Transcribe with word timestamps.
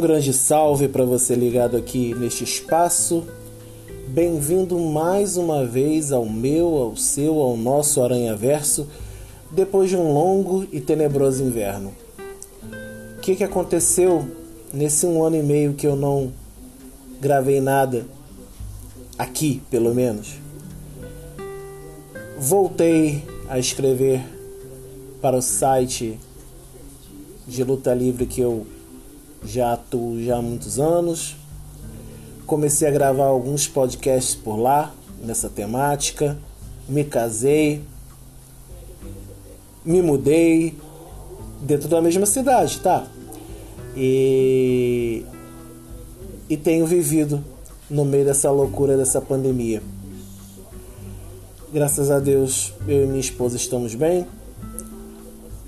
Um 0.00 0.02
grande 0.02 0.32
salve 0.32 0.88
para 0.88 1.04
você 1.04 1.34
ligado 1.34 1.76
aqui 1.76 2.14
neste 2.14 2.42
espaço. 2.42 3.22
Bem-vindo 4.08 4.78
mais 4.78 5.36
uma 5.36 5.66
vez 5.66 6.10
ao 6.10 6.24
meu, 6.24 6.68
ao 6.78 6.96
seu, 6.96 7.38
ao 7.38 7.54
nosso 7.54 8.02
Aranha 8.02 8.34
Verso, 8.34 8.88
depois 9.50 9.90
de 9.90 9.98
um 9.98 10.14
longo 10.14 10.66
e 10.72 10.80
tenebroso 10.80 11.44
inverno. 11.44 11.92
O 13.18 13.20
que, 13.20 13.36
que 13.36 13.44
aconteceu 13.44 14.26
nesse 14.72 15.04
um 15.04 15.22
ano 15.22 15.36
e 15.36 15.42
meio 15.42 15.74
que 15.74 15.86
eu 15.86 15.94
não 15.94 16.32
gravei 17.20 17.60
nada? 17.60 18.06
Aqui, 19.18 19.60
pelo 19.70 19.94
menos. 19.94 20.32
Voltei 22.38 23.22
a 23.50 23.58
escrever 23.58 24.22
para 25.20 25.36
o 25.36 25.42
site 25.42 26.18
de 27.46 27.62
luta 27.62 27.92
livre 27.92 28.24
que 28.24 28.40
eu 28.40 28.66
já 29.44 29.72
atuo 29.72 30.22
já 30.22 30.36
há 30.36 30.42
muitos 30.42 30.78
anos. 30.78 31.36
Comecei 32.46 32.88
a 32.88 32.90
gravar 32.90 33.26
alguns 33.26 33.68
podcasts 33.68 34.34
por 34.34 34.56
lá, 34.56 34.92
nessa 35.22 35.48
temática. 35.48 36.36
Me 36.88 37.04
casei, 37.04 37.82
me 39.84 40.02
mudei 40.02 40.76
dentro 41.60 41.88
da 41.88 42.02
mesma 42.02 42.26
cidade, 42.26 42.80
tá? 42.80 43.06
E, 43.96 45.24
e 46.48 46.56
tenho 46.56 46.86
vivido 46.86 47.44
no 47.88 48.04
meio 48.04 48.24
dessa 48.24 48.50
loucura 48.50 48.96
dessa 48.96 49.20
pandemia. 49.20 49.82
Graças 51.72 52.10
a 52.10 52.18
Deus, 52.18 52.72
eu 52.88 53.04
e 53.04 53.06
minha 53.06 53.20
esposa 53.20 53.56
estamos 53.56 53.94
bem. 53.94 54.26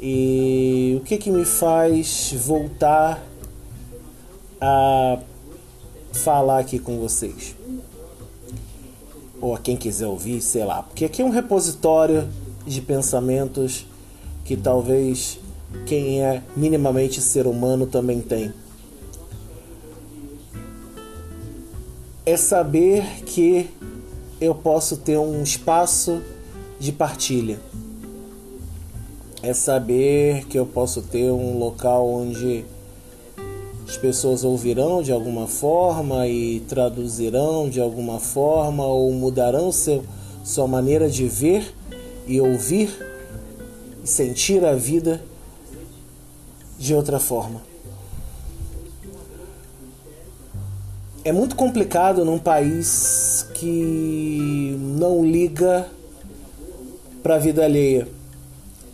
E 0.01 0.99
o 1.01 1.05
que 1.05 1.17
que 1.17 1.31
me 1.31 1.45
faz 1.45 2.35
voltar 2.45 3.23
a 4.65 5.19
falar 6.13 6.61
aqui 6.61 6.79
com 6.79 7.01
vocês. 7.01 7.57
Ou 9.41 9.57
a 9.57 9.59
quem 9.59 9.77
quiser 9.77 10.07
ouvir, 10.07 10.41
sei 10.41 10.65
lá. 10.65 10.85
Porque 10.85 11.05
aqui 11.05 11.21
é 11.21 11.25
um 11.25 11.31
repositório 11.31 12.29
de 12.65 12.81
pensamentos 12.81 13.85
que 14.45 14.57
talvez 14.57 15.41
quem 15.85 16.23
é 16.23 16.41
minimamente 16.57 17.21
ser 17.21 17.49
humano 17.49 17.87
também 17.89 18.21
tem. 18.21 18.53
É 22.25 22.37
saber 22.37 23.25
que 23.25 23.69
eu 24.41 24.55
posso 24.55 24.99
ter 24.99 25.19
um 25.19 25.43
espaço 25.43 26.23
de 26.79 26.93
partilha. 26.93 27.59
É 29.43 29.53
saber 29.53 30.47
que 30.47 30.57
eu 30.57 30.65
posso 30.65 31.03
ter 31.03 31.33
um 31.33 31.59
local 31.59 32.09
onde 32.09 32.65
as 33.93 33.99
pessoas 33.99 34.43
ouvirão 34.43 35.03
de 35.03 35.13
alguma 35.13 35.47
forma 35.47 36.27
e 36.27 36.61
traduzirão 36.61 37.69
de 37.69 37.79
alguma 37.79 38.19
forma 38.19 38.87
ou 38.87 39.13
mudarão 39.13 39.71
seu, 39.71 40.03
sua 40.43 40.67
maneira 40.67 41.11
de 41.11 41.29
ver 41.29 41.75
e 42.27 42.41
ouvir 42.41 42.89
e 44.03 44.09
sentir 44.09 44.65
a 44.65 44.75
vida 44.75 45.23
de 46.79 46.95
outra 46.95 47.21
forma. 47.21 47.61
É 51.23 51.31
muito 51.31 51.55
complicado 51.55 52.25
num 52.25 52.39
país 52.39 53.47
que 53.53 54.75
não 54.81 55.23
liga 55.23 55.87
para 57.23 57.35
a 57.35 57.39
vida 57.39 57.63
alheia. 57.63 58.09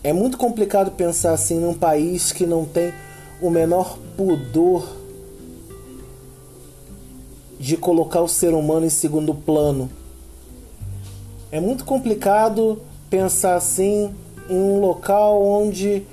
É 0.03 0.13
muito 0.13 0.37
complicado 0.37 0.91
pensar 0.91 1.35
assim 1.35 1.61
num 1.61 1.75
país 1.75 2.33
que 2.33 2.45
não 2.45 2.65
tem 2.65 2.93
o 3.41 3.51
menor 3.51 3.99
pudor 4.17 4.97
de 7.59 7.77
colocar 7.77 8.21
o 8.21 8.29
ser 8.29 8.55
humano 8.55 8.87
em 8.87 8.91
segundo 8.91 9.35
plano. 9.35 9.91
É 11.51 11.61
muito 11.61 11.85
complicado 11.85 12.81
pensar 13.11 13.57
assim 13.57 14.15
em 14.49 14.55
um 14.55 14.81
local 14.81 15.43
onde 15.43 16.05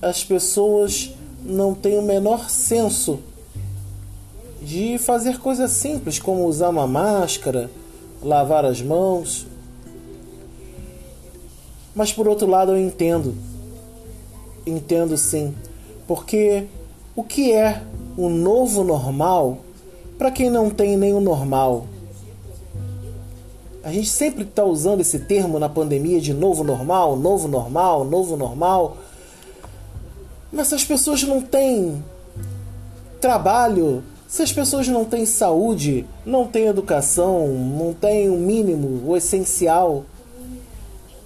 as 0.00 0.24
pessoas 0.24 1.14
não 1.44 1.74
têm 1.74 1.98
o 1.98 2.02
menor 2.02 2.50
senso 2.50 3.20
de 4.62 4.98
fazer 4.98 5.38
coisas 5.38 5.70
simples 5.72 6.18
como 6.18 6.46
usar 6.46 6.70
uma 6.70 6.86
máscara, 6.86 7.70
lavar 8.22 8.64
as 8.64 8.80
mãos. 8.80 9.46
Mas 11.94 12.12
por 12.12 12.26
outro 12.26 12.48
lado 12.48 12.72
eu 12.72 12.78
entendo. 12.78 13.34
Entendo 14.66 15.16
sim 15.16 15.54
porque 16.06 16.66
o 17.16 17.22
que 17.22 17.52
é 17.52 17.82
o 18.16 18.28
novo 18.28 18.84
normal 18.84 19.58
para 20.18 20.30
quem 20.30 20.50
não 20.50 20.70
tem 20.70 20.96
nenhum 20.96 21.20
normal? 21.20 21.86
A 23.82 23.92
gente 23.92 24.08
sempre 24.08 24.44
está 24.44 24.64
usando 24.64 25.00
esse 25.00 25.18
termo 25.18 25.58
na 25.58 25.68
pandemia 25.68 26.20
de 26.20 26.32
novo 26.32 26.64
normal, 26.64 27.16
novo 27.16 27.46
normal, 27.46 28.04
novo 28.04 28.36
normal. 28.36 28.96
Mas 30.50 30.68
se 30.68 30.74
as 30.74 30.84
pessoas 30.84 31.22
não 31.22 31.42
têm 31.42 32.02
trabalho, 33.20 34.02
se 34.26 34.42
as 34.42 34.52
pessoas 34.52 34.88
não 34.88 35.04
têm 35.04 35.26
saúde, 35.26 36.06
não 36.24 36.46
têm 36.46 36.66
educação, 36.66 37.48
não 37.48 37.92
têm 37.92 38.30
o 38.30 38.36
mínimo, 38.36 39.02
o 39.06 39.16
essencial, 39.16 40.04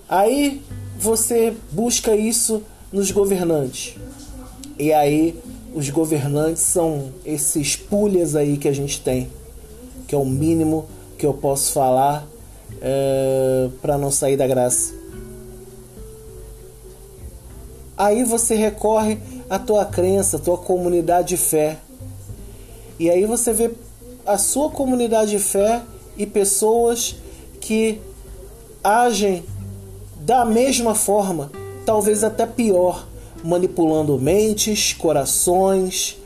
aí 0.09 0.61
você 0.99 1.55
busca 1.71 2.17
isso 2.17 2.63
nos 2.93 3.11
governantes. 3.11 3.95
E 4.79 4.93
aí 4.93 5.39
os 5.75 5.91
governantes 5.91 6.63
são 6.63 7.13
esses 7.25 7.77
pulhas 7.77 8.37
aí 8.37 8.57
que 8.57 8.69
a 8.69 8.73
gente 8.73 9.01
tem, 9.01 9.29
que 10.07 10.15
é 10.15 10.19
o 10.19 10.25
mínimo 10.25 10.87
que 11.19 11.27
eu 11.27 11.35
posso 11.35 11.73
falar 11.73 12.27
é, 12.81 13.69
para 13.83 13.99
não 13.99 14.11
sair 14.11 14.37
da 14.37 14.47
graça. 14.47 14.95
Aí 17.97 18.23
você 18.23 18.55
recorre 18.55 19.19
à 19.51 19.59
tua 19.59 19.85
crença, 19.85 20.37
à 20.37 20.41
tua 20.41 20.57
comunidade 20.57 21.29
de 21.29 21.37
fé. 21.37 21.79
E 22.99 23.11
aí 23.11 23.27
você 23.27 23.53
vê 23.53 23.73
a 24.25 24.39
sua 24.39 24.71
comunidade 24.71 25.33
de 25.33 25.39
fé 25.41 25.83
e 26.17 26.25
pessoas 26.25 27.17
que 27.61 28.01
agem 28.85 29.43
da 30.21 30.45
mesma 30.45 30.95
forma, 30.95 31.51
talvez 31.85 32.23
até 32.23 32.47
pior, 32.47 33.08
manipulando 33.45 34.19
mentes, 34.19 34.93
corações, 34.93 36.17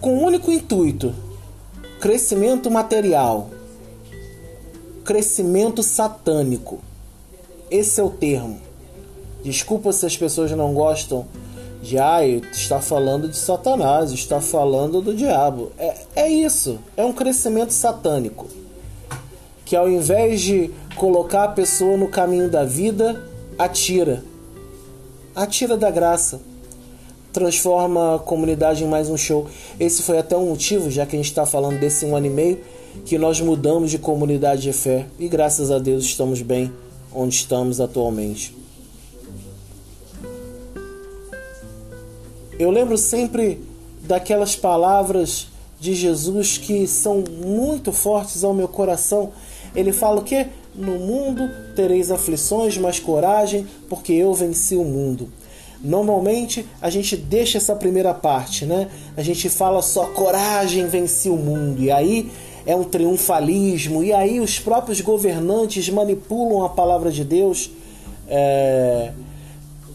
com 0.00 0.18
um 0.18 0.24
único 0.24 0.52
intuito: 0.52 1.14
crescimento 2.00 2.70
material, 2.70 3.50
crescimento 5.04 5.82
satânico. 5.82 6.80
Esse 7.70 8.00
é 8.00 8.04
o 8.04 8.10
termo. 8.10 8.60
Desculpa 9.42 9.92
se 9.92 10.06
as 10.06 10.16
pessoas 10.16 10.50
não 10.52 10.72
gostam 10.72 11.26
de 11.82 11.98
ah, 11.98 12.26
está 12.26 12.80
falando 12.80 13.28
de 13.28 13.36
Satanás, 13.36 14.10
está 14.10 14.40
falando 14.40 15.02
do 15.02 15.14
diabo. 15.14 15.70
É, 15.78 15.94
é 16.16 16.28
isso, 16.28 16.78
é 16.96 17.04
um 17.04 17.12
crescimento 17.12 17.72
satânico. 17.72 18.46
Que 19.66 19.76
ao 19.76 19.88
invés 19.88 20.40
de 20.40 20.70
colocar 20.96 21.44
a 21.44 21.48
pessoa 21.48 21.96
no 21.96 22.08
caminho 22.08 22.48
da 22.48 22.64
vida, 22.64 23.22
atira 23.58 24.22
atira 25.34 25.76
da 25.76 25.90
graça. 25.90 26.40
Transforma 27.32 28.16
a 28.16 28.18
comunidade 28.18 28.84
em 28.84 28.86
mais 28.86 29.10
um 29.10 29.16
show. 29.16 29.48
Esse 29.78 30.02
foi 30.02 30.18
até 30.18 30.36
um 30.36 30.50
motivo, 30.50 30.90
já 30.90 31.04
que 31.04 31.16
a 31.16 31.18
gente 31.18 31.28
está 31.28 31.44
falando 31.44 31.80
desse 31.80 32.06
um 32.06 32.14
ano 32.14 32.26
e 32.26 32.30
meio, 32.30 32.60
que 33.04 33.18
nós 33.18 33.40
mudamos 33.40 33.90
de 33.90 33.98
comunidade 33.98 34.62
de 34.62 34.72
fé. 34.72 35.06
E 35.18 35.28
graças 35.28 35.70
a 35.70 35.78
Deus 35.78 36.04
estamos 36.04 36.40
bem 36.42 36.72
onde 37.12 37.34
estamos 37.34 37.80
atualmente. 37.80 38.56
Eu 42.56 42.70
lembro 42.70 42.96
sempre 42.96 43.60
daquelas 44.02 44.54
palavras 44.54 45.48
de 45.80 45.92
Jesus 45.94 46.56
que 46.56 46.86
são 46.86 47.24
muito 47.42 47.90
fortes 47.90 48.44
ao 48.44 48.54
meu 48.54 48.68
coração. 48.68 49.32
Ele 49.74 49.92
fala 49.92 50.20
o 50.20 50.24
que? 50.24 50.46
No 50.74 50.98
mundo 50.98 51.48
tereis 51.76 52.10
aflições, 52.10 52.76
mas 52.76 52.98
coragem, 52.98 53.66
porque 53.88 54.12
eu 54.12 54.34
venci 54.34 54.76
o 54.76 54.84
mundo. 54.84 55.28
Normalmente 55.84 56.66
a 56.80 56.88
gente 56.88 57.14
deixa 57.14 57.58
essa 57.58 57.76
primeira 57.76 58.14
parte, 58.14 58.64
né? 58.64 58.88
A 59.16 59.22
gente 59.22 59.50
fala 59.50 59.82
só 59.82 60.06
coragem 60.06 60.88
vence 60.88 61.28
o 61.28 61.36
mundo, 61.36 61.82
e 61.82 61.90
aí 61.90 62.30
é 62.64 62.74
um 62.74 62.84
triunfalismo, 62.84 64.02
e 64.02 64.10
aí 64.10 64.40
os 64.40 64.58
próprios 64.58 65.02
governantes 65.02 65.88
manipulam 65.90 66.64
a 66.64 66.70
palavra 66.70 67.10
de 67.10 67.22
Deus 67.22 67.70
é, 68.26 69.12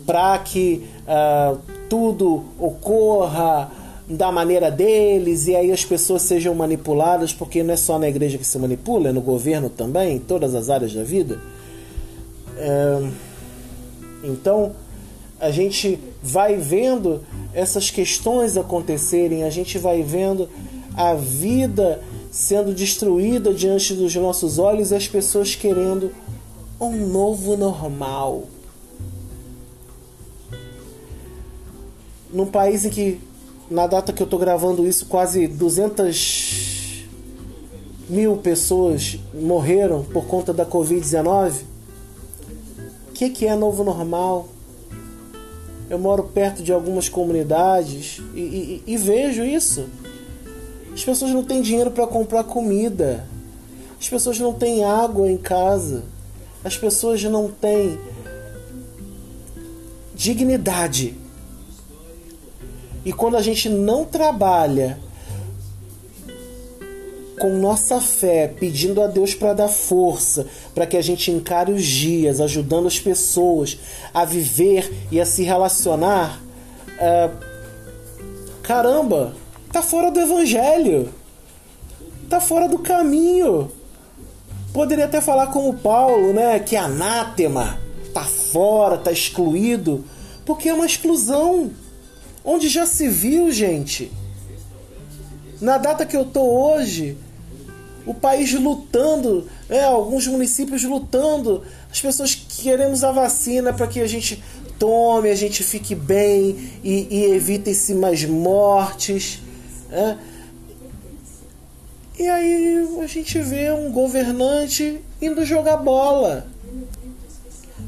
para 0.05 0.37
que 0.37 0.83
é, 1.07 1.55
tudo 1.89 2.45
ocorra 2.59 3.71
da 4.09 4.31
maneira 4.31 4.71
deles 4.71 5.47
e 5.47 5.55
aí 5.55 5.71
as 5.71 5.85
pessoas 5.85 6.23
sejam 6.23 6.55
manipuladas, 6.55 7.31
porque 7.31 7.61
não 7.61 7.73
é 7.73 7.77
só 7.77 7.99
na 7.99 8.09
igreja 8.09 8.37
que 8.37 8.45
se 8.45 8.57
manipula, 8.57 9.09
é 9.09 9.11
no 9.11 9.21
governo 9.21 9.69
também, 9.69 10.15
em 10.15 10.19
todas 10.19 10.55
as 10.55 10.69
áreas 10.69 10.93
da 10.93 11.03
vida. 11.03 11.39
É... 12.57 13.09
Então, 14.23 14.73
a 15.39 15.51
gente 15.51 15.99
vai 16.21 16.57
vendo 16.57 17.21
essas 17.53 17.89
questões 17.89 18.57
acontecerem, 18.57 19.43
a 19.43 19.49
gente 19.49 19.77
vai 19.77 20.01
vendo 20.01 20.49
a 20.95 21.13
vida 21.13 22.01
sendo 22.31 22.73
destruída 22.73 23.53
diante 23.53 23.93
dos 23.93 24.13
nossos 24.15 24.59
olhos 24.59 24.91
e 24.91 24.95
as 24.95 25.07
pessoas 25.07 25.55
querendo 25.55 26.11
um 26.79 27.07
novo 27.07 27.55
normal. 27.55 28.43
Num 32.31 32.45
país 32.45 32.85
em 32.85 32.89
que, 32.89 33.19
na 33.69 33.85
data 33.85 34.11
que 34.11 34.21
eu 34.21 34.25
estou 34.25 34.39
gravando 34.39 34.87
isso, 34.87 35.05
quase 35.05 35.47
200 35.47 37.05
mil 38.09 38.37
pessoas 38.37 39.19
morreram 39.33 40.03
por 40.03 40.25
conta 40.25 40.51
da 40.51 40.65
Covid-19, 40.65 41.61
o 43.09 43.11
que, 43.13 43.29
que 43.29 43.45
é 43.45 43.55
novo 43.55 43.83
normal? 43.83 44.47
Eu 45.89 45.99
moro 45.99 46.23
perto 46.23 46.63
de 46.63 46.71
algumas 46.71 47.09
comunidades 47.09 48.21
e, 48.33 48.39
e, 48.39 48.83
e 48.87 48.97
vejo 48.97 49.43
isso. 49.43 49.87
As 50.93 51.03
pessoas 51.03 51.31
não 51.31 51.43
têm 51.43 51.61
dinheiro 51.61 51.91
para 51.91 52.07
comprar 52.07 52.43
comida. 52.43 53.25
As 53.99 54.07
pessoas 54.07 54.39
não 54.39 54.53
têm 54.53 54.83
água 54.83 55.29
em 55.29 55.37
casa. 55.37 56.03
As 56.63 56.77
pessoas 56.77 57.21
não 57.23 57.49
têm 57.49 57.99
dignidade. 60.15 61.15
E 63.05 63.13
quando 63.13 63.37
a 63.37 63.41
gente 63.41 63.69
não 63.69 64.05
trabalha 64.05 64.99
com 67.39 67.57
nossa 67.57 68.01
fé, 68.01 68.53
pedindo 68.59 69.01
a 69.01 69.07
Deus 69.07 69.33
para 69.33 69.53
dar 69.53 69.69
força, 69.69 70.45
para 70.75 70.85
que 70.85 70.97
a 70.97 71.01
gente 71.01 71.31
encare 71.31 71.71
os 71.71 71.85
dias, 71.85 72.41
ajudando 72.41 72.87
as 72.87 72.99
pessoas 72.99 73.79
a 74.13 74.25
viver 74.25 74.91
e 75.09 75.19
a 75.19 75.25
se 75.25 75.43
relacionar. 75.43 76.41
É... 76.99 77.29
Caramba, 78.61 79.33
tá 79.71 79.81
fora 79.81 80.11
do 80.11 80.19
evangelho, 80.19 81.09
tá 82.29 82.41
fora 82.41 82.67
do 82.67 82.77
caminho. 82.77 83.71
Poderia 84.73 85.05
até 85.05 85.21
falar 85.21 85.47
como 85.47 85.73
Paulo, 85.73 86.33
né, 86.33 86.59
que 86.59 86.75
anátema, 86.75 87.79
tá 88.13 88.23
fora, 88.23 88.97
tá 88.97 89.11
excluído, 89.11 90.03
porque 90.45 90.69
é 90.69 90.73
uma 90.73 90.85
exclusão. 90.85 91.71
Onde 92.43 92.69
já 92.69 92.85
se 92.85 93.07
viu, 93.07 93.51
gente? 93.51 94.11
Na 95.61 95.77
data 95.77 96.05
que 96.05 96.15
eu 96.15 96.25
tô 96.25 96.41
hoje, 96.41 97.17
o 98.05 98.13
país 98.13 98.53
lutando, 98.53 99.47
é, 99.69 99.83
alguns 99.83 100.25
municípios 100.27 100.83
lutando, 100.83 101.63
as 101.91 101.99
pessoas 101.99 102.33
queremos 102.33 103.03
a 103.03 103.11
vacina 103.11 103.73
para 103.73 103.87
que 103.87 103.99
a 103.99 104.07
gente 104.07 104.41
tome, 104.79 105.29
a 105.29 105.35
gente 105.35 105.63
fique 105.63 105.93
bem 105.93 106.55
e, 106.83 107.07
e 107.09 107.23
evitem-se 107.33 107.93
mais 107.93 108.23
mortes. 108.23 109.39
É. 109.91 110.15
E 112.17 112.27
aí 112.27 112.99
a 113.01 113.07
gente 113.07 113.39
vê 113.41 113.71
um 113.71 113.91
governante 113.91 115.01
indo 115.21 115.45
jogar 115.45 115.77
bola, 115.77 116.47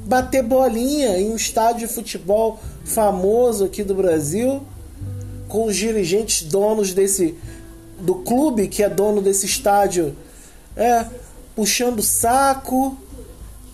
bater 0.06 0.44
bolinha 0.44 1.18
em 1.18 1.31
um 1.31 1.36
estádio 1.36 1.88
de 1.88 1.94
futebol 1.94 2.59
famoso 2.83 3.66
aqui 3.66 3.83
do 3.83 3.95
Brasil, 3.95 4.62
com 5.48 5.66
os 5.66 5.75
dirigentes 5.75 6.44
donos 6.44 6.94
desse 6.94 7.38
do 8.00 8.16
clube 8.16 8.68
que 8.68 8.81
é 8.81 8.89
dono 8.89 9.22
desse 9.22 9.45
estádio 9.45 10.16
é 10.75 11.06
puxando 11.56 12.01
saco. 12.01 12.98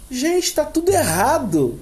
Gente, 0.09 0.53
tá 0.53 0.65
tudo 0.65 0.89
errado. 0.91 1.79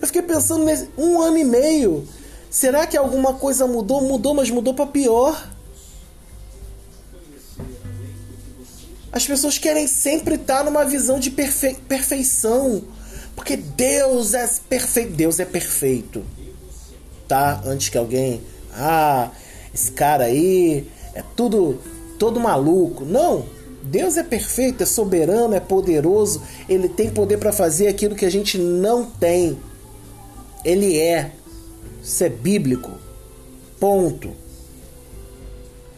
Eu 0.00 0.06
fiquei 0.06 0.22
pensando 0.22 0.64
nesse 0.64 0.88
um 0.96 1.20
ano 1.20 1.38
e 1.38 1.44
meio. 1.44 2.06
Será 2.50 2.86
que 2.86 2.96
alguma 2.96 3.34
coisa 3.34 3.66
mudou? 3.66 4.02
Mudou, 4.02 4.34
mas 4.34 4.50
mudou 4.50 4.74
para 4.74 4.86
pior. 4.86 5.48
As 9.12 9.26
pessoas 9.26 9.58
querem 9.58 9.86
sempre 9.86 10.36
estar 10.36 10.64
numa 10.64 10.84
visão 10.84 11.18
de 11.18 11.30
perfe 11.30 11.74
perfeição. 11.86 12.82
Porque 13.34 13.56
Deus 13.56 14.34
é 14.34 14.48
perfeito. 14.68 15.12
Deus 15.12 15.40
é 15.40 15.44
perfeito. 15.44 16.24
Tá? 17.26 17.62
Antes 17.64 17.88
que 17.88 17.98
alguém. 17.98 18.40
Ah, 18.72 19.30
esse 19.74 19.92
cara 19.92 20.24
aí 20.24 20.86
é 21.14 21.22
tudo 21.36 21.78
todo 22.18 22.40
maluco. 22.40 23.04
Não. 23.04 23.44
Deus 23.82 24.16
é 24.16 24.22
perfeito, 24.22 24.82
é 24.82 24.86
soberano, 24.86 25.54
é 25.54 25.60
poderoso. 25.60 26.42
Ele 26.68 26.88
tem 26.88 27.10
poder 27.10 27.38
para 27.38 27.52
fazer 27.52 27.88
aquilo 27.88 28.14
que 28.14 28.24
a 28.24 28.30
gente 28.30 28.56
não 28.58 29.04
tem. 29.04 29.58
Ele 30.64 30.98
é. 30.98 31.32
Isso 32.02 32.22
é 32.22 32.28
bíblico. 32.28 32.92
Ponto. 33.80 34.30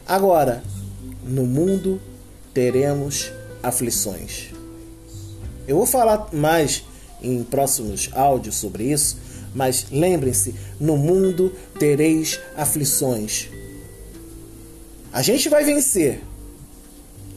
Agora, 0.07 0.63
no 1.23 1.45
mundo 1.45 2.01
teremos 2.55 3.31
aflições. 3.63 4.51
Eu 5.67 5.77
vou 5.77 5.87
falar 5.87 6.29
mais 6.33 6.85
em 7.25 7.43
próximos 7.43 8.11
áudios 8.13 8.57
sobre 8.57 8.85
isso, 8.85 9.17
mas 9.55 9.87
lembrem-se: 9.91 10.55
no 10.79 10.97
mundo 10.97 11.53
tereis 11.79 12.41
aflições. 12.57 13.49
A 15.13 15.23
gente 15.23 15.49
vai 15.49 15.65
vencer. 15.65 16.21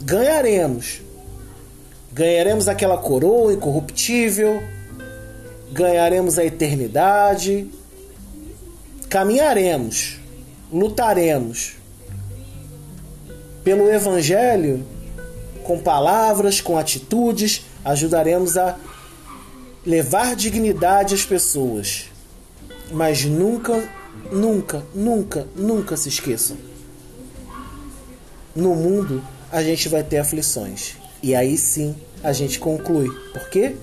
Ganharemos. 0.02 1.02
Ganharemos 2.12 2.68
aquela 2.68 2.98
coroa 2.98 3.54
incorruptível. 3.54 4.62
Ganharemos 5.72 6.40
a 6.40 6.46
eternidade. 6.46 7.70
Caminharemos. 9.10 10.20
Lutaremos. 10.74 11.76
Pelo 13.64 13.92
Evangelho, 13.92 14.84
com 15.64 15.78
palavras, 15.78 16.62
com 16.62 16.78
atitudes, 16.78 17.64
ajudaremos 17.84 18.58
a 18.58 18.76
levar 19.88 20.36
dignidade 20.36 21.16
às 21.16 21.26
pessoas. 21.26 22.12
Mas 22.92 23.26
nunca, 23.26 23.90
nunca, 24.32 24.86
nunca, 24.94 25.48
nunca 25.56 25.98
se 25.98 26.10
esqueçam 26.10 26.58
no 28.58 28.76
mundo 28.76 29.24
a 29.52 29.62
gente 29.62 29.88
vai 29.88 30.04
ter 30.04 30.18
aflições. 30.18 30.96
E 31.22 31.36
aí 31.36 31.56
sim 31.56 31.96
a 32.24 32.34
gente 32.34 32.60
conclui. 32.60 33.08
Por 33.32 33.50
quê? 33.50 33.76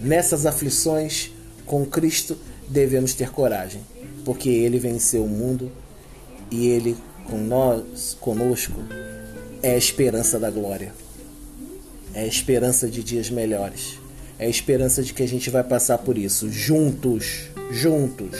Nessas 0.00 0.46
aflições, 0.46 1.30
com 1.66 1.84
Cristo, 1.84 2.36
devemos 2.66 3.12
ter 3.12 3.30
coragem. 3.30 3.82
Porque 4.24 4.48
Ele 4.48 4.78
venceu 4.78 5.24
o 5.24 5.28
mundo 5.28 5.70
e 6.50 6.68
Ele, 6.68 6.96
com 7.28 7.36
nós, 7.36 8.16
conosco, 8.18 8.82
é 9.62 9.72
a 9.72 9.78
esperança 9.78 10.38
da 10.38 10.50
glória. 10.50 10.94
É 12.14 12.22
a 12.22 12.26
esperança 12.26 12.88
de 12.88 13.02
dias 13.02 13.28
melhores. 13.28 13.98
É 14.38 14.46
a 14.46 14.48
esperança 14.48 15.02
de 15.02 15.12
que 15.12 15.22
a 15.22 15.28
gente 15.28 15.50
vai 15.50 15.64
passar 15.64 15.98
por 15.98 16.16
isso 16.16 16.50
juntos, 16.50 17.50
juntos. 17.70 18.38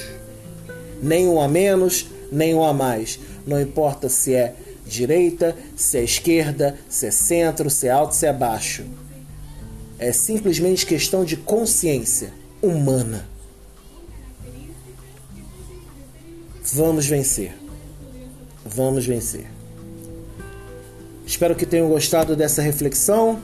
Nem 1.03 1.29
um 1.29 1.41
a 1.41 1.49
menos, 1.49 2.07
nem 2.31 2.55
um 2.55 2.63
a 2.63 2.73
mais. 2.73 3.19
Não 3.47 3.61
importa 3.61 4.09
se 4.09 4.35
é 4.35 4.55
direita, 4.87 5.57
se 5.77 5.99
é 5.99 6.05
esquerda, 6.05 6.79
se 6.89 7.07
é 7.07 7.11
centro, 7.11 7.69
se 7.69 7.89
é 7.89 7.91
alto, 7.91 8.15
se 8.15 8.27
é 8.27 8.33
baixo. 8.33 8.85
É 9.99 10.13
simplesmente 10.13 10.87
questão 10.87 11.25
de 11.25 11.37
consciência 11.37 12.33
humana. 12.63 13.27
Vamos 16.73 17.07
vencer. 17.07 17.53
Vamos 18.65 19.07
vencer. 19.07 19.47
Espero 21.27 21.55
que 21.55 21.67
tenham 21.67 21.89
gostado 21.89 22.37
dessa 22.37 22.63
reflexão. 22.63 23.41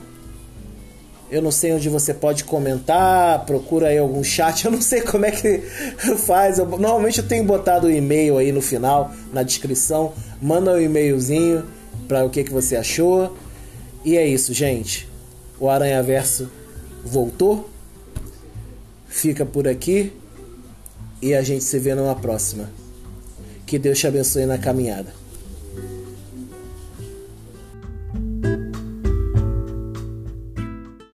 Eu 1.29 1.41
não 1.41 1.51
sei 1.51 1.73
onde 1.73 1.89
você 1.89 2.13
pode 2.13 2.43
comentar, 2.43 3.45
procura 3.45 3.87
aí 3.87 3.97
algum 3.97 4.23
chat, 4.23 4.63
eu 4.65 4.71
não 4.71 4.81
sei 4.81 5.01
como 5.01 5.25
é 5.25 5.31
que 5.31 5.59
faz. 6.17 6.59
Eu, 6.59 6.65
normalmente 6.65 7.19
eu 7.19 7.27
tenho 7.27 7.43
botado 7.43 7.87
o 7.87 7.91
e-mail 7.91 8.37
aí 8.37 8.51
no 8.51 8.61
final, 8.61 9.11
na 9.33 9.43
descrição. 9.43 10.13
Manda 10.41 10.71
um 10.71 10.79
e-mailzinho 10.79 11.65
para 12.07 12.23
o 12.23 12.29
que, 12.29 12.43
que 12.43 12.51
você 12.51 12.75
achou. 12.75 13.35
E 14.03 14.17
é 14.17 14.27
isso, 14.27 14.53
gente. 14.53 15.09
O 15.59 15.69
Aranha 15.69 16.01
Verso 16.03 16.49
voltou. 17.03 17.69
Fica 19.07 19.45
por 19.45 19.67
aqui 19.67 20.11
e 21.21 21.33
a 21.33 21.41
gente 21.41 21.63
se 21.63 21.79
vê 21.79 21.95
numa 21.95 22.15
próxima. 22.15 22.69
Que 23.65 23.79
Deus 23.79 23.97
te 23.97 24.05
abençoe 24.05 24.45
na 24.45 24.57
caminhada. 24.57 25.24